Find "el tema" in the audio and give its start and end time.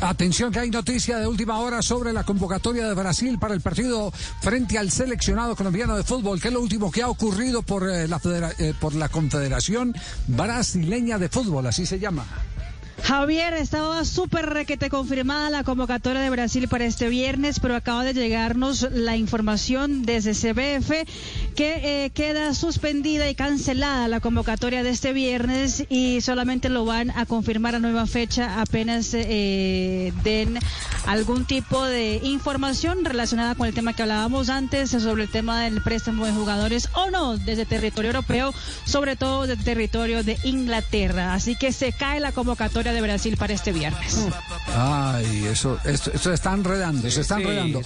33.66-33.94, 35.22-35.62